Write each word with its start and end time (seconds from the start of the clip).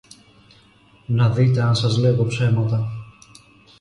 να 1.07 1.29
δείτε 1.29 1.61
αν 1.61 1.75
σας 1.75 1.97
λέγω 1.97 2.25
ψέματα. 2.25 2.87